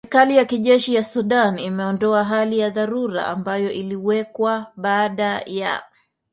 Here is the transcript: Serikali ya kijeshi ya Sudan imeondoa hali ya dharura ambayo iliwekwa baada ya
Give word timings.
Serikali 0.03 0.37
ya 0.37 0.45
kijeshi 0.45 0.95
ya 0.95 1.03
Sudan 1.03 1.59
imeondoa 1.59 2.23
hali 2.23 2.59
ya 2.59 2.69
dharura 2.69 3.27
ambayo 3.27 3.71
iliwekwa 3.71 4.71
baada 4.75 5.41
ya 5.45 5.83